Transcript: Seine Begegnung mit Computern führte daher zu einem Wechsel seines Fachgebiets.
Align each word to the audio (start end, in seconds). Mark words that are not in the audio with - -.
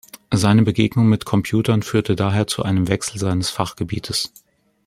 Seine 0.33 0.63
Begegnung 0.63 1.07
mit 1.09 1.25
Computern 1.25 1.83
führte 1.83 2.15
daher 2.15 2.47
zu 2.47 2.63
einem 2.63 2.87
Wechsel 2.87 3.19
seines 3.19 3.51
Fachgebiets. 3.51 4.33